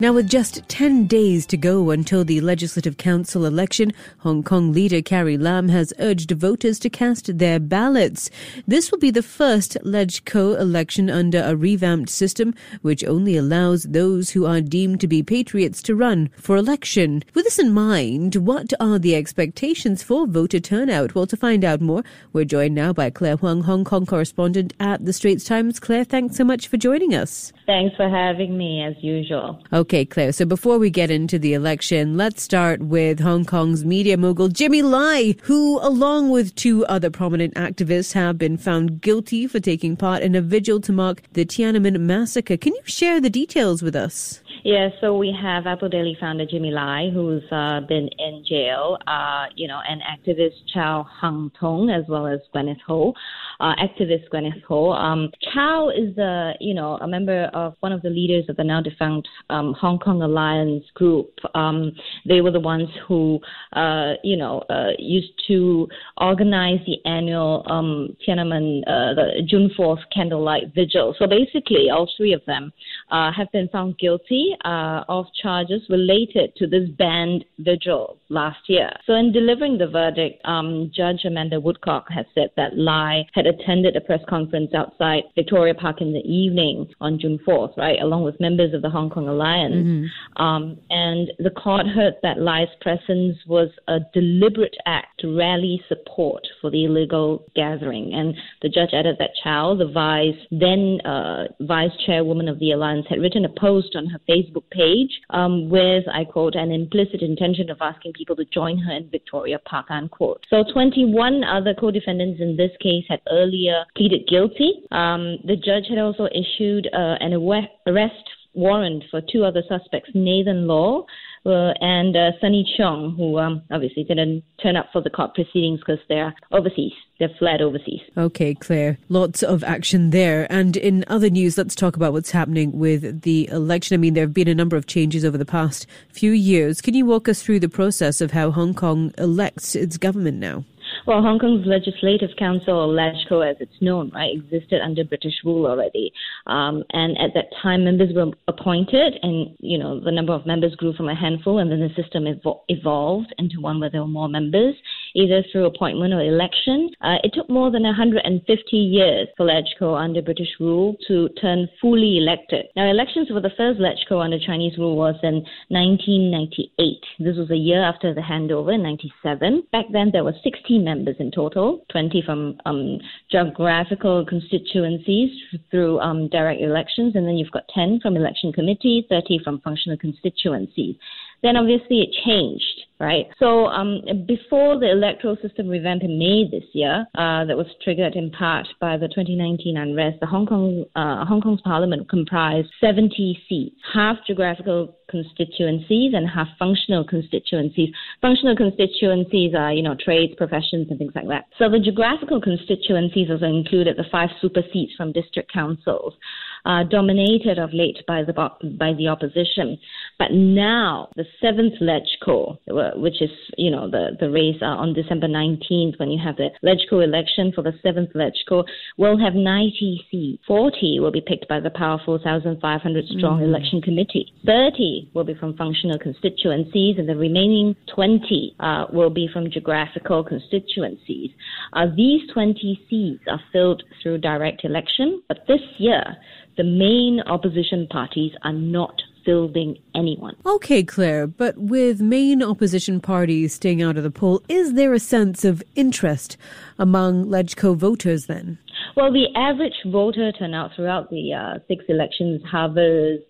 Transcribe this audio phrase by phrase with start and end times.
[0.00, 5.00] Now, with just 10 days to go until the Legislative Council election, Hong Kong leader
[5.00, 8.28] Carrie Lam has urged voters to cast their ballots.
[8.66, 14.30] This will be the first LegCo election under a revamped system, which only allows those
[14.30, 17.22] who are deemed to be patriots to run for election.
[17.32, 21.14] With this in mind, what are the expectations for voter turnout?
[21.14, 25.04] Well, to find out more, we're joined now by Claire Huang, Hong Kong correspondent at
[25.04, 25.78] The Straits Times.
[25.78, 27.52] Claire, thanks so much for joining us.
[27.64, 29.62] Thanks for having me, as usual.
[29.72, 30.32] Okay, Claire.
[30.32, 34.82] So before we get into the election, let's start with Hong Kong's media mogul Jimmy
[34.82, 40.22] Lai, who, along with two other prominent activists, have been found guilty for taking part
[40.22, 42.56] in a vigil to mark the Tiananmen massacre.
[42.56, 44.40] Can you share the details with us?
[44.66, 49.44] Yeah, so we have Apple Daily founder Jimmy Lai, who's uh, been in jail, uh,
[49.54, 53.12] you know, and activist Chow Hang Tung, as well as Gwyneth Ho,
[53.60, 54.90] uh, activist Gwyneth Ho.
[54.92, 58.64] Um, Chow is, a, you know, a member of one of the leaders of the
[58.64, 61.30] now defunct um, Hong Kong Alliance group.
[61.54, 61.92] Um,
[62.26, 63.40] they were the ones who,
[63.74, 70.00] uh, you know, uh, used to organize the annual um, Tiananmen, uh, the June 4th
[70.10, 71.14] candlelight vigil.
[71.18, 72.72] So basically, all three of them
[73.14, 78.90] uh, have been found guilty uh, of charges related to this banned vigil last year.
[79.06, 83.94] So, in delivering the verdict, um, Judge Amanda Woodcock has said that Lai had attended
[83.94, 88.40] a press conference outside Victoria Park in the evening on June 4th, right, along with
[88.40, 89.74] members of the Hong Kong Alliance.
[89.74, 90.42] Mm-hmm.
[90.42, 96.46] Um, and the court heard that Lai's presence was a deliberate act to rally support
[96.60, 98.12] for the illegal gathering.
[98.14, 103.06] And the judge added that Chow, the vice then uh, vice chairwoman of the alliance,
[103.08, 107.70] had written a post on her Facebook page um, with, I quote, an implicit intention
[107.70, 110.44] of asking people to join her in Victoria Park, unquote.
[110.50, 114.82] So 21 other co-defendants in this case had earlier pleaded guilty.
[114.90, 120.66] Um, the judge had also issued uh, an arrest warrant for two other suspects, Nathan
[120.66, 121.04] Law
[121.46, 125.80] uh, and uh, Sunny Cheung, who um, obviously didn't turn up for the court proceedings
[125.80, 126.92] because they're overseas.
[127.20, 128.00] They've fled overseas.
[128.16, 128.98] Okay, Claire.
[129.08, 130.50] Lots of action there.
[130.50, 133.94] And in other news, let's talk about what's happening with the election.
[133.94, 136.80] I mean, there have been a number of changes over the past few years.
[136.80, 140.64] Can you walk us through the process of how Hong Kong elects its government now?
[141.06, 145.66] Well, Hong Kong's Legislative Council, or LegCo as it's known, right, existed under British rule
[145.66, 146.10] already.
[146.46, 150.74] Um, and at that time, members were appointed, and, you know, the number of members
[150.76, 154.06] grew from a handful, and then the system evo- evolved into one where there were
[154.06, 154.74] more members
[155.14, 156.90] either through appointment or election.
[157.00, 162.18] Uh, it took more than 150 years for LegCo under British rule to turn fully
[162.18, 162.66] elected.
[162.76, 166.98] Now, elections for the first LegCo under Chinese rule was in 1998.
[167.20, 169.64] This was a year after the handover in 97.
[169.72, 172.98] Back then, there were 16 members in total, 20 from um,
[173.30, 175.30] geographical constituencies
[175.70, 179.98] through um, direct elections, and then you've got 10 from election committees, 30 from functional
[179.98, 180.96] constituencies.
[181.42, 183.26] Then obviously it changed right?
[183.38, 188.14] So um, before the electoral system revamp in May this year, uh, that was triggered
[188.14, 193.38] in part by the 2019 unrest, the Hong Kong uh, Hong Kong's parliament comprised 70
[193.48, 197.90] seats, half geographical constituencies and half functional constituencies.
[198.20, 201.44] Functional constituencies are, you know, trades, professions, and things like that.
[201.58, 206.14] So the geographical constituencies also included the five super seats from district councils
[206.64, 208.32] uh, dominated of late by the
[208.78, 209.78] by the opposition.
[210.18, 212.58] But now the seventh LegCo,
[212.96, 216.50] which is you know the the race uh, on December 19th when you have the
[216.62, 218.64] LegCo election for the seventh LegCo,
[218.96, 220.42] will have 90 seats.
[220.46, 223.44] 40 will be picked by the powerful 1,500 strong mm.
[223.44, 224.32] election committee.
[224.46, 230.24] 30 will be from functional constituencies, and the remaining 20 uh, will be from geographical
[230.24, 231.30] constituencies.
[231.72, 236.16] Uh, these 20 seats are filled through direct election, but this year
[236.56, 240.36] the main opposition parties are not fielding anyone.
[240.44, 244.98] Okay, Claire, but with main opposition parties staying out of the poll, is there a
[244.98, 246.36] sense of interest
[246.78, 248.58] among LegCo voters then?
[248.96, 253.20] Well, the average voter turnout throughout the uh, six elections hovers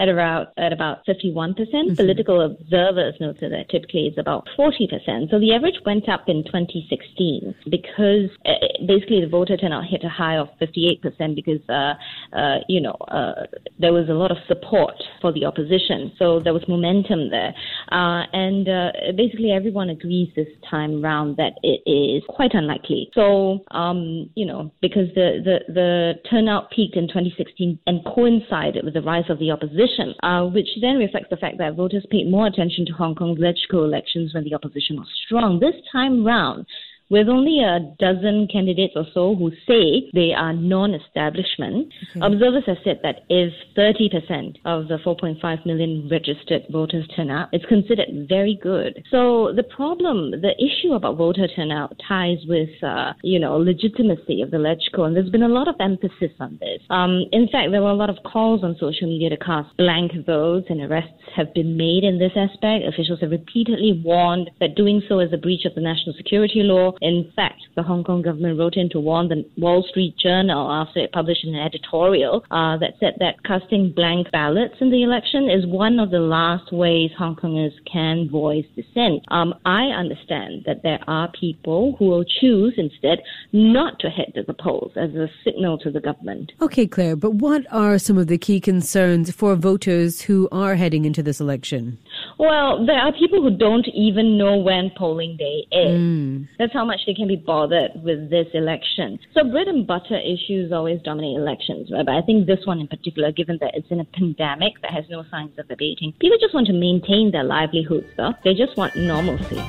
[0.00, 1.54] at about at about 51%.
[1.54, 1.94] Mm-hmm.
[1.94, 5.30] Political observers noted that typically it's about 40%.
[5.30, 8.52] So the average went up in 2016 because uh,
[8.86, 11.94] basically the voter turnout hit a high of 58% because uh,
[12.36, 13.46] uh, you know, uh,
[13.78, 16.12] there was a lot of support for the opposition.
[16.18, 17.54] So there was momentum there.
[17.90, 23.10] Uh, and uh, basically everyone agrees this time round that it is quite unlikely.
[23.14, 28.94] So, um, you know, because the, the, the turnout peaked in 2016 and coincided with
[28.94, 32.46] the rise of the opposition, uh, which then reflects the fact that voters paid more
[32.46, 35.60] attention to Hong Kong's legislative elections when the opposition was strong.
[35.60, 36.66] This time round,
[37.10, 42.20] with only a dozen candidates or so who say they are non-establishment, okay.
[42.24, 47.64] observers have said that if 30% of the 4.5 million registered voters turn out, it's
[47.66, 49.02] considered very good.
[49.10, 54.52] So the problem, the issue about voter turnout ties with, uh, you know, legitimacy of
[54.52, 56.80] the LegCo, and there's been a lot of emphasis on this.
[56.90, 60.12] Um, in fact, there were a lot of calls on social media to cast blank
[60.24, 62.86] votes, and arrests have been made in this aspect.
[62.86, 66.92] Officials have repeatedly warned that doing so is a breach of the national security law
[67.00, 71.00] in fact, the Hong Kong government wrote in to warn the Wall Street Journal after
[71.00, 75.66] it published an editorial uh, that said that casting blank ballots in the election is
[75.66, 79.22] one of the last ways Hong Kongers can voice dissent.
[79.28, 83.20] Um, I understand that there are people who will choose instead
[83.52, 86.52] not to head to the polls as a signal to the government.
[86.60, 91.04] Okay, Claire, but what are some of the key concerns for voters who are heading
[91.04, 91.98] into this election?
[92.38, 96.00] Well, there are people who don't even know when polling day is.
[96.00, 96.48] Mm.
[96.58, 99.18] That's how much they can be bothered with this election.
[99.32, 102.04] So bread and butter issues always dominate elections, right?
[102.04, 105.04] But I think this one in particular, given that it's in a pandemic that has
[105.08, 108.32] no signs of abating, people just want to maintain their livelihoods, though.
[108.42, 109.62] They just want normalcy.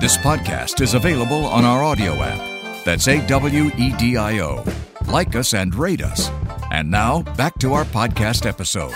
[0.00, 2.84] This podcast is available on our audio app.
[2.84, 4.64] That's A W E D I O.
[5.06, 6.30] Like us and rate us.
[6.72, 8.94] And now, back to our podcast episode.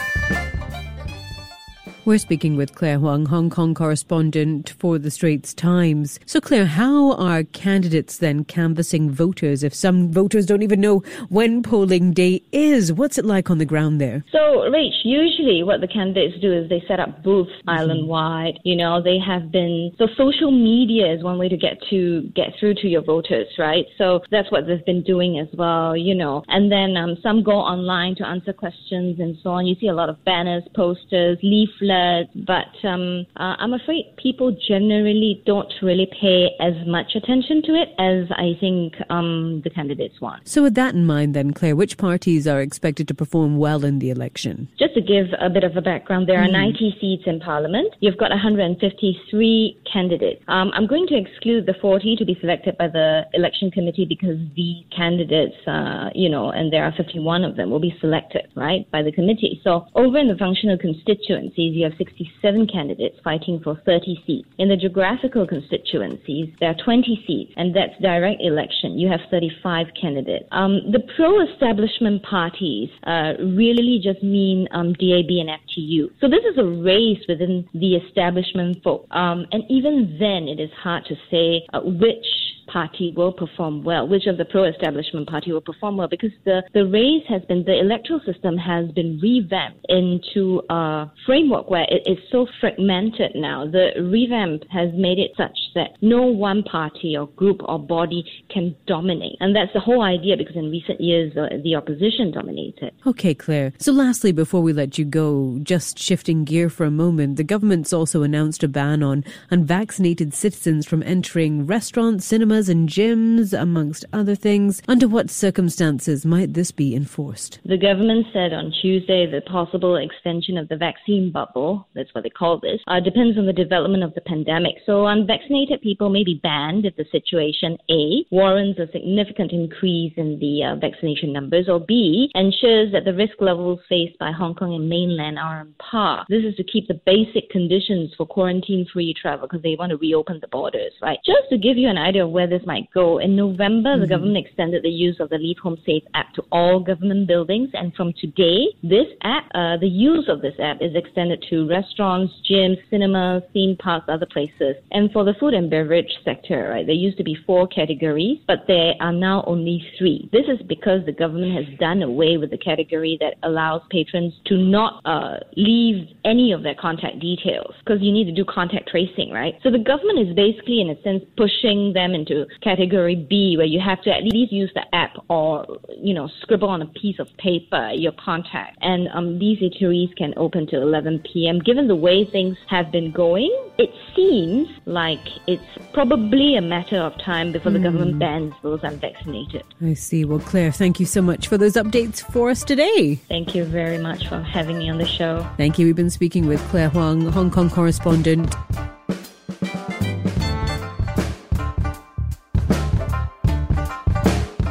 [2.07, 6.21] We're speaking with Claire Huang, Hong Kong correspondent for the Straits Times.
[6.25, 11.65] So, Claire, how are candidates then canvassing voters if some voters don't even know when
[11.65, 12.93] polling day is?
[12.93, 14.25] What's it like on the ground there?
[14.31, 17.71] So, Rach, usually what the candidates do is they set up booths mm-hmm.
[17.71, 18.61] island wide.
[18.63, 22.51] You know, they have been so social media is one way to get to get
[22.61, 23.85] through to your voters, right?
[23.99, 25.97] So that's what they've been doing as well.
[25.97, 29.67] You know, and then um, some go online to answer questions and so on.
[29.67, 31.96] You see a lot of banners, posters, leaflets
[32.35, 37.89] but um, uh, I'm afraid people generally don't really pay as much attention to it
[37.99, 40.49] as I think um, the candidates want.
[40.49, 43.99] So, with that in mind, then, Claire, which parties are expected to perform well in
[43.99, 44.69] the election?
[44.79, 46.53] Just to give a bit of a background, there are mm.
[46.53, 47.95] 90 seats in Parliament.
[48.01, 50.43] You've got 153 candidates.
[50.49, 54.39] Um, I'm going to exclude the 40 to be selected by the election committee because
[54.57, 58.91] the candidates, uh, you know, and there are 51 of them, will be selected, right,
[58.91, 59.61] by the committee.
[59.65, 64.49] So, over in the functional constituencies, you have 67 candidates fighting for 30 seats.
[64.59, 68.99] In the geographical constituencies, there are 20 seats, and that's direct election.
[68.99, 70.47] You have 35 candidates.
[70.53, 76.11] Um, the pro-establishment parties uh, really just mean um, DAB and FTU.
[76.21, 79.07] So this is a race within the establishment folk.
[79.11, 82.27] Um, and even then, it is hard to say uh, which
[82.67, 86.87] party will perform well, which of the pro-establishment party will perform well, because the, the
[86.87, 92.19] race has been, the electoral system has been revamped into a framework where it is
[92.31, 93.67] so fragmented now.
[93.67, 98.75] The revamp has made it such that no one party or group or body can
[98.87, 99.37] dominate.
[99.41, 102.93] And that's the whole idea because in recent years, uh, the opposition dominated.
[103.07, 103.73] Okay, Claire.
[103.79, 107.93] So lastly, before we let you go, just shifting gear for a moment, the government's
[107.93, 114.05] also announced a ban on unvaccinated citizens from entering restaurants, cinemas, cinemas and gyms, amongst
[114.13, 114.83] other things.
[114.89, 117.61] Under what circumstances might this be enforced?
[117.65, 122.31] The government said on Tuesday the possible extension of the vaccine bubble, that's what they
[122.31, 124.77] call this, uh, depends on the development of the pandemic.
[124.87, 130.39] So unvaccinated people may be banned if the situation A warrants a significant increase in
[130.39, 134.75] the uh, vaccination numbers, or B ensures that the risk levels faced by Hong Kong
[134.75, 136.25] and mainland are on par.
[136.29, 140.39] This is to keep the basic conditions for quarantine-free travel because they want to reopen
[140.41, 141.19] the borders, right?
[141.25, 143.19] Just to give you an idea of where where this might go.
[143.19, 144.03] In November, mm-hmm.
[144.03, 147.71] the government extended the use of the Leave Home Safe app to all government buildings,
[147.75, 152.33] and from today, this app, uh, the use of this app is extended to restaurants,
[152.49, 154.77] gyms, cinemas, theme parks, other places.
[154.91, 158.65] And for the food and beverage sector, right, there used to be four categories, but
[158.67, 160.29] there are now only three.
[160.33, 164.57] This is because the government has done away with the category that allows patrons to
[164.57, 169.31] not uh, leave any of their contact details because you need to do contact tracing,
[169.31, 169.55] right?
[169.63, 173.67] So the government is basically, in a sense, pushing them into to category B, where
[173.67, 177.19] you have to at least use the app or, you know, scribble on a piece
[177.19, 178.79] of paper your contact.
[178.81, 181.61] And um, these eateries can open till 11 p.m.
[181.61, 185.63] Given the way things have been going, it seems like it's
[185.93, 189.65] probably a matter of time before the government bans those unvaccinated.
[189.83, 190.25] I see.
[190.25, 193.17] Well, Claire, thank you so much for those updates for us today.
[193.29, 195.47] Thank you very much for having me on the show.
[195.57, 195.87] Thank you.
[195.87, 198.55] We've been speaking with Claire Huang, Hong Kong correspondent.